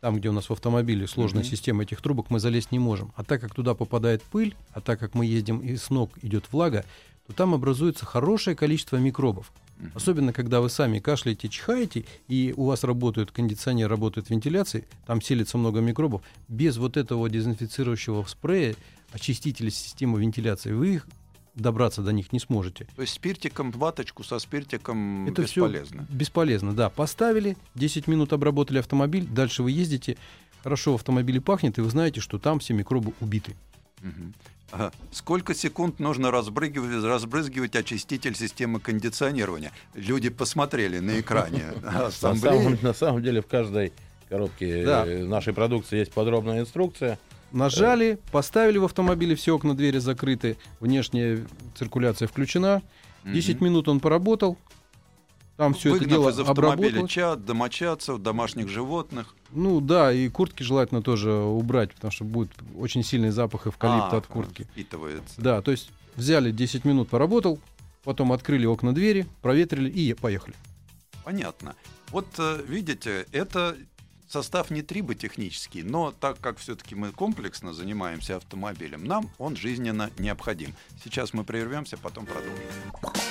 [0.03, 1.47] там, где у нас в автомобиле сложная mm-hmm.
[1.47, 3.14] система этих трубок, мы залезть не можем.
[3.16, 6.53] А так как туда попадает пыль, а так как мы ездим и с ног идет
[6.53, 6.85] влага,
[7.27, 9.51] то там образуется хорошее количество микробов.
[9.95, 15.59] Особенно, когда вы сами кашляете, чихаете, и у вас работает кондиционер, работает вентиляция, там селится
[15.59, 16.23] много микробов.
[16.49, 18.75] Без вот этого дезинфицирующего спрея,
[19.12, 21.07] очистителя системы вентиляции, вы их
[21.55, 22.87] добраться до них не сможете.
[22.97, 26.07] То есть спиртиком, ваточку со спиртиком Это бесполезно?
[26.07, 26.90] Все бесполезно, да.
[26.90, 30.16] Поставили, 10 минут обработали автомобиль, дальше вы ездите,
[30.62, 33.55] хорошо в автомобиле пахнет, и вы знаете, что там все микробы убиты.
[34.03, 34.33] Угу.
[35.11, 39.73] Сколько секунд нужно разбрызгивать, разбрызгивать очиститель системы кондиционирования?
[39.95, 43.93] Люди посмотрели на экране на самом, на самом деле в каждой
[44.29, 44.83] коробке.
[44.83, 47.19] Э, нашей продукции есть подробная инструкция.
[47.53, 51.45] Нажали, поставили в автомобиле, все окна, двери закрыты, внешняя
[51.77, 52.83] циркуляция включена.
[53.25, 54.57] 10 минут он поработал,
[55.61, 59.35] там все это дело из автомобиля чат, домочадцев, домашних животных.
[59.51, 64.16] Ну да, и куртки желательно тоже убрать, потому что будет очень сильный запах эвкалипта а,
[64.16, 64.62] от куртки.
[64.73, 65.35] Впитывается.
[65.37, 67.61] Да, то есть взяли 10 минут, поработал,
[68.05, 70.55] потом открыли окна двери, проветрили и поехали.
[71.25, 71.75] Понятно.
[72.09, 73.77] Вот э, видите, это
[74.31, 80.73] состав не триботехнический, но так как все-таки мы комплексно занимаемся автомобилем, нам он жизненно необходим.
[81.05, 83.30] Сейчас мы прервемся, потом продолжим.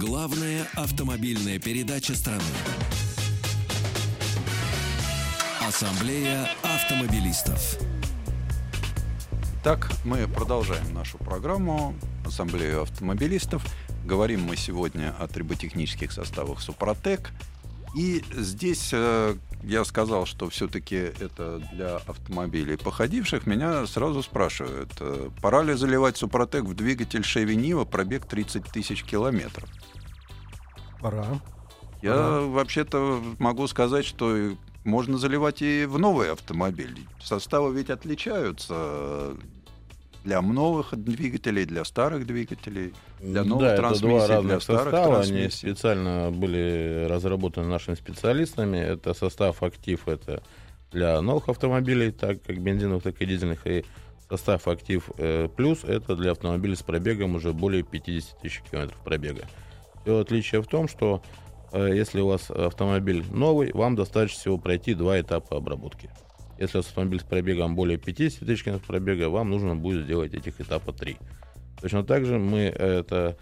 [0.00, 2.40] Главная автомобильная передача страны.
[5.60, 7.76] Ассамблея автомобилистов.
[9.62, 13.62] Так, мы продолжаем нашу программу Ассамблею автомобилистов.
[14.06, 17.30] Говорим мы сегодня о триботехнических составах Супротек.
[17.94, 23.46] И здесь э, я сказал, что все-таки это для автомобилей походивших.
[23.46, 29.68] Меня сразу спрашивают, э, пора ли заливать Супротек в двигатель Niva пробег 30 тысяч километров?
[31.00, 31.40] Пора.
[32.02, 32.40] Я Пора.
[32.42, 37.06] вообще-то могу сказать, что можно заливать и в новый автомобиль.
[37.22, 39.36] Составы ведь отличаются
[40.24, 44.82] для новых двигателей, для старых двигателей, для новых да, трансмиссий, это два разных для старых
[44.84, 45.14] состава.
[45.14, 45.40] Трансмиссий.
[45.40, 48.78] Они специально были разработаны нашими специалистами.
[48.78, 50.42] Это состав актив, это
[50.92, 53.66] для новых автомобилей, так как бензиновых, так и дизельных.
[53.66, 53.84] И
[54.28, 59.46] состав актив э, плюс это для автомобилей с пробегом уже более 50 тысяч километров пробега.
[60.02, 61.22] Все отличие в том, что
[61.72, 66.10] э, если у вас автомобиль новый, вам достаточно всего пройти два этапа обработки.
[66.60, 70.92] Если автомобиль с пробегом более 50 тысяч километров пробега, вам нужно будет сделать этих этапа
[70.92, 71.16] 3.
[71.80, 73.38] Точно так же мы это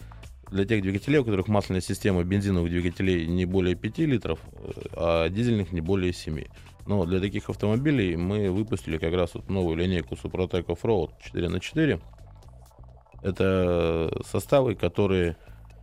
[0.53, 5.29] для тех двигателей, у которых масляная система бензиновых двигателей не более 5 литров, э, а
[5.29, 6.45] дизельных не более 7.
[6.87, 11.59] Но для таких автомобилей мы выпустили как раз вот новую линейку Suprotec Offroad 4 на
[11.59, 12.01] 4
[13.23, 15.37] Это составы, которые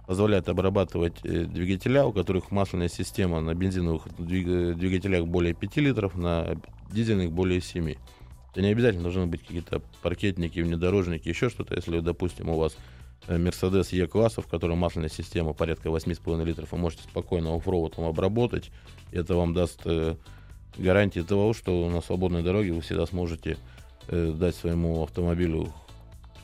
[0.07, 6.55] позволяет обрабатывать э, двигателя, у которых масляная система на бензиновых двигателях более 5 литров, на
[6.91, 7.95] дизельных более 7.
[8.51, 11.75] Это не обязательно должны быть какие-то паркетники, внедорожники, еще что-то.
[11.75, 12.77] Если, допустим, у вас
[13.27, 18.71] э, Mercedes E-класса, в котором масляная система порядка 8,5 литров, вы можете спокойно оффроудом обработать.
[19.11, 20.15] Это вам даст э,
[20.77, 23.57] гарантии того, что на свободной дороге вы всегда сможете
[24.07, 25.73] дать своему автомобилю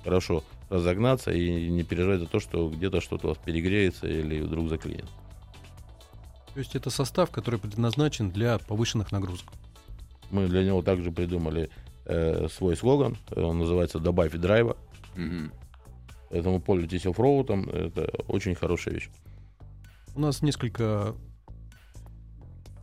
[0.03, 4.70] хорошо разогнаться и не переживать за то, что где-то что-то у вас перегреется или вдруг
[4.70, 5.05] заклинит.
[6.53, 9.47] То есть это состав, который предназначен для повышенных нагрузок.
[10.32, 11.69] Мы для него также придумали
[12.05, 13.17] э, свой слоган.
[13.36, 14.77] Он называется «Добавь драйва».
[15.15, 15.51] Мгм.
[16.29, 17.69] Поэтому пользуйтесь оффроудом.
[17.69, 19.09] Это очень хорошая вещь.
[20.15, 21.13] У нас несколько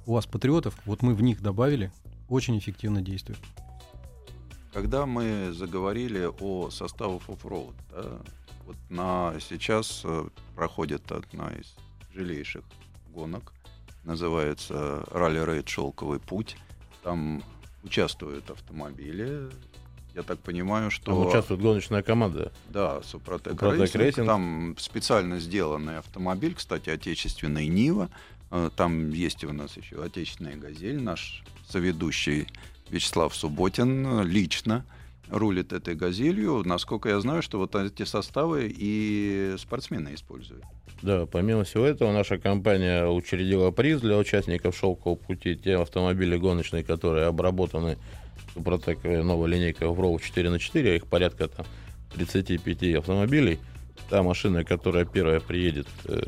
[0.08, 1.92] у вас патриотов, вот мы в них добавили,
[2.30, 3.38] очень эффективно действует.
[4.72, 8.18] Когда мы заговорили о составах оффроуд, да,
[8.64, 11.76] вот на сейчас э, проходит одна из
[12.10, 12.64] тяжелейших
[13.08, 13.52] гонок,
[14.04, 16.56] называется ралли-рейд «Шелковый путь».
[17.02, 17.42] Там
[17.84, 19.48] участвуют автомобили.
[20.14, 21.06] Я так понимаю, что...
[21.06, 22.52] Там участвует гоночная команда.
[22.70, 24.02] Да, Супротек Супротек Racing.
[24.02, 24.26] Racing.
[24.26, 28.08] Там специально сделанный автомобиль, кстати, отечественный Нива.
[28.50, 31.00] Э, Там есть у нас еще отечественная «Газель».
[31.00, 32.48] Наш соведущий
[32.90, 34.84] Вячеслав Субботин э, лично
[35.30, 36.62] рулит этой «Газелью».
[36.64, 40.64] Насколько я знаю, что вот эти составы и спортсмены используют.
[41.02, 45.54] Да, помимо всего этого, наша компания учредила приз для участников «Шелкового пути».
[45.54, 47.98] Те автомобили гоночные, которые обработаны
[48.54, 51.66] Супротек э, новая линейка Евро 4 на 4, их порядка там
[52.14, 53.58] 35 автомобилей.
[54.10, 56.20] Та машина, которая первая приедет э,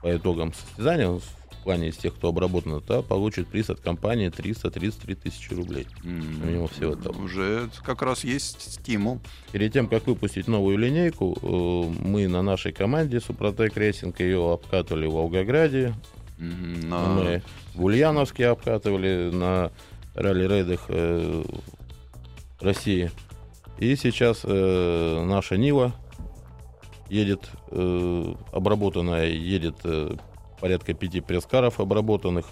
[0.00, 1.20] по итогам состязания,
[1.62, 5.86] плане из тех, кто обработан, та получит приз от компании 333 тысячи рублей.
[6.04, 7.22] М, Помимо всего этого.
[7.22, 9.20] Уже как раз есть стимул.
[9.52, 15.06] Перед тем, как выпустить новую линейку, э, мы на нашей команде Супротек Racing ее обкатывали
[15.06, 15.94] в Волгограде,
[16.38, 17.42] на- мы
[17.74, 19.70] в Ульяновске обкатывали на
[20.14, 21.44] ралли-рейдах э,
[22.60, 23.10] России.
[23.78, 25.92] И сейчас э, наша Нива
[27.08, 30.16] едет, э, обработанная, едет э,
[30.62, 32.46] порядка пяти пресс-каров обработанных.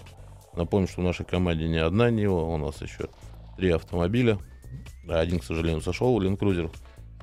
[0.53, 3.07] Напомню, что в нашей команде не одна Нива, у нас еще
[3.55, 4.37] три автомобиля.
[5.07, 6.69] Один, к сожалению, сошел, Land Cruiser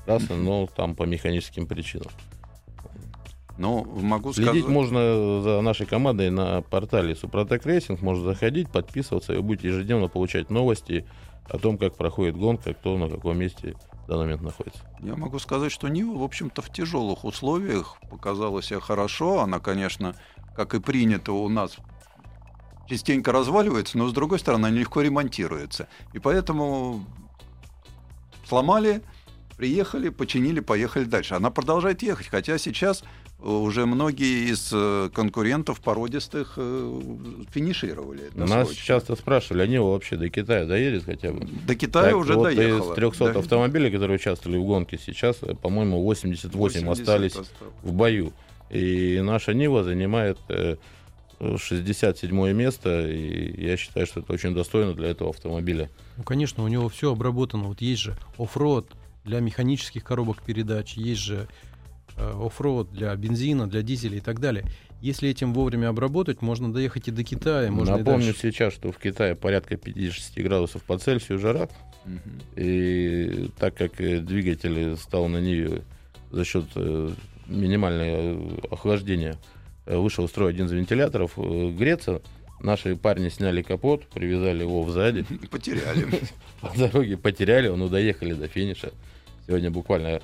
[0.07, 2.09] трассы, но там по механическим причинам.
[3.59, 4.69] Но могу Следить сказать...
[4.69, 8.01] можно за нашей командой на портале Супротек Racing.
[8.01, 11.07] Можно заходить, подписываться, и вы будете ежедневно получать новости
[11.51, 13.75] о том, как проходит гонка, кто на каком месте
[14.05, 14.81] в данный момент находится.
[15.01, 19.41] Я могу сказать, что Нива, в общем-то, в тяжелых условиях показала себя хорошо.
[19.41, 20.15] Она, конечно,
[20.59, 21.77] как и принято у нас,
[22.89, 25.87] частенько разваливается, но, с другой стороны, она легко ремонтируется.
[26.15, 27.05] И поэтому
[28.49, 29.01] сломали,
[29.57, 31.35] приехали, починили, поехали дальше.
[31.35, 33.05] Она продолжает ехать, хотя сейчас
[33.39, 37.01] уже многие из э, конкурентов породистых э,
[37.53, 38.31] финишировали.
[38.35, 38.83] Нас досрочно.
[38.85, 41.47] часто спрашивали, они вообще до Китая доедет хотя бы?
[41.69, 42.91] До Китая Так уже вот доехала.
[42.91, 43.39] из 300 Да.
[43.39, 47.53] автомобилей, которые участвовали в гонке, сейчас, э, по-моему, 88 80 остались осталось.
[47.85, 48.33] в бою.
[48.71, 50.77] И наша Нива занимает э,
[51.41, 55.89] 67 место, и я считаю, что это очень достойно для этого автомобиля.
[56.17, 57.65] Ну, конечно, у него все обработано.
[57.65, 58.87] Вот есть же off-road
[59.25, 61.49] для механических коробок передач, есть же
[62.17, 64.65] э, off-road для бензина, для дизеля и так далее.
[65.01, 69.37] Если этим вовремя обработать, можно доехать и до Китая, можно Напомню сейчас, что в Китае
[69.37, 71.69] порядка 50 градусов по Цельсию жара,
[72.05, 72.21] Мгм.
[72.57, 75.83] и так как э, двигатель стал на Ниве
[76.33, 76.65] за счет
[77.49, 79.37] минимального э, охлаждения,
[79.87, 82.23] э, вышел из строя один из вентиляторов э, греться,
[82.61, 86.07] наши парни сняли капот, привязали его сзади, Потеряли.
[86.61, 88.93] по дороге потеряли, но доехали до финиша.
[89.47, 90.21] Сегодня буквально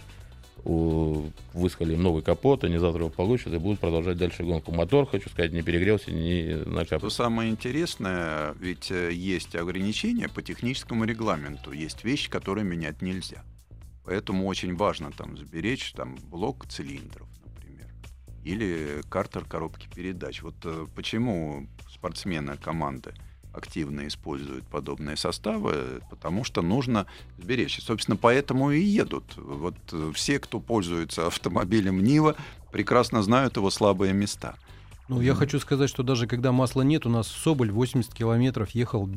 [0.64, 4.72] выскали им новый капот, они завтра его получат и будут продолжать дальше гонку.
[4.72, 7.16] Мотор, хочу сказать, не перегрелся, не Что накапливался.
[7.18, 13.45] самое интересное, ведь есть ограничения по техническому регламенту, есть вещи, которые менять нельзя.
[14.05, 17.89] Поэтому очень важно там сберечь там блок цилиндров, например,
[18.45, 20.43] или картер коробки передач.
[20.43, 23.15] Вот э, почему спортсмены команды
[23.55, 27.07] активно используют подобные составы, потому что нужно
[27.39, 27.79] сберечь.
[27.79, 29.37] И, собственно, поэтому и едут.
[29.37, 32.37] Вот э, все, кто пользуется автомобилем Нива,
[32.73, 34.57] прекрасно знают его слабые места.
[35.09, 39.09] Ну, я хочу сказать, что даже когда масла нет, у нас Соболь 80 километров ехал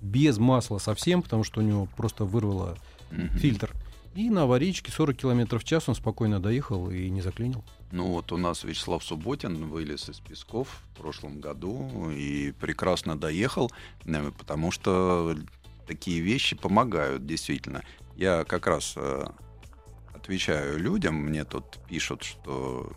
[0.00, 2.76] без масла совсем, потому что у него просто вырвало
[3.10, 3.38] Мгм.
[3.38, 3.72] фильтр.
[4.18, 7.62] И на аварийке 40 километров в час он спокойно доехал и не заклинил.
[7.92, 13.70] Ну вот у нас Вячеслав Субботин вылез из Песков в прошлом году и прекрасно доехал,
[14.06, 15.36] э, потому что
[15.86, 17.84] такие вещи помогают действительно.
[18.16, 19.24] Я как раз э,
[20.12, 22.90] отвечаю людям, мне тут пишут, что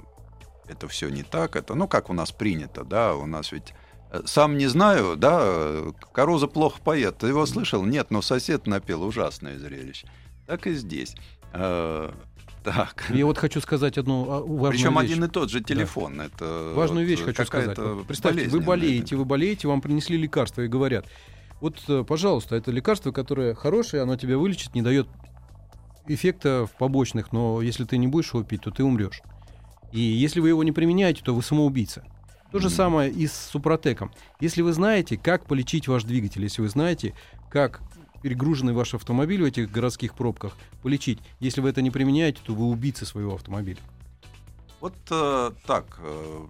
[0.68, 3.76] это все не так, это, ну как у нас принято, да, у нас ведь
[4.10, 7.20] э, сам не знаю, да, Короза плохо поет.
[7.20, 7.86] Ты его слышал?
[7.86, 10.08] Нет, но сосед напел ужасное зрелище.
[10.52, 11.16] Так и здесь.
[11.54, 12.12] Э,
[12.66, 13.06] Так.
[13.10, 15.12] Я вот хочу сказать одну а, важную Причем вещь.
[15.12, 16.20] один и тот же телефон.
[16.20, 17.78] Это Важную вот вещь хочу сказать.
[18.06, 21.06] представьте, вы болеете, вы болеете, вам принесли лекарство и говорят,
[21.62, 25.08] вот, э, пожалуйста, это лекарство, которое хорошее, оно тебя вылечит, не дает
[26.06, 29.22] эффекта в побочных, но если ты не будешь его пить, то ты умрешь.
[29.94, 32.04] И если вы его не применяете, то вы самоубийца.
[32.52, 34.12] То же самое и с Супротеком.
[34.42, 37.14] Если вы знаете, как полечить ваш двигатель, если вы знаете,
[37.50, 37.82] как
[38.22, 42.66] перегруженный ваш автомобиль в этих городских пробках полечить, если вы это не применяете, то вы
[42.66, 43.80] убийцы своего автомобиля.
[44.80, 46.48] Вот э, так э,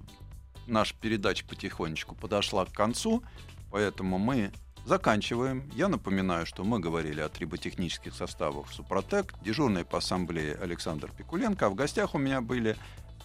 [0.67, 3.23] наша передача потихонечку подошла к концу,
[3.71, 4.51] поэтому мы
[4.85, 5.69] заканчиваем.
[5.75, 11.69] Я напоминаю, что мы говорили о триботехнических составах Супротек, дежурный по ассамблее Александр Пикуленко, а
[11.69, 12.77] в гостях у меня были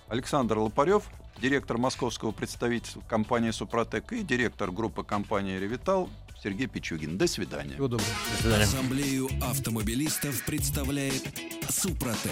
[0.08, 1.08] Александр Лопарев,
[1.40, 6.08] директор московского представительства компании «Супротек» и директор группы компании «Ревитал»
[6.46, 7.18] Сергей Пичугин.
[7.18, 7.72] До свидания.
[7.72, 8.08] Всего доброго.
[8.36, 8.62] До свидания.
[8.62, 11.24] Ассамблею автомобилистов представляет
[11.68, 12.30] Супротек.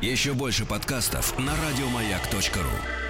[0.00, 3.07] Еще больше подкастов на радиомаяк.ру.